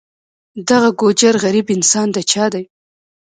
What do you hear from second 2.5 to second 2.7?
دی.